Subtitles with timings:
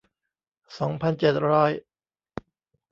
[0.79, 1.71] สองพันเจ็ดร้อย